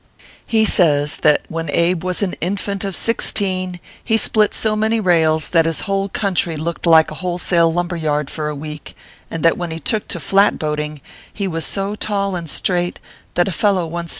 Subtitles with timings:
[0.47, 5.49] He says, that when Abe was an infant of sixteen, he split so many rails
[5.49, 8.95] that his whole county looked like a wholesale lumber yard for a week;
[9.29, 11.01] and that when he took to flat boating,
[11.31, 12.99] he was so tall and straight,
[13.35, 14.09] that a fellow once took ORPHEUS C.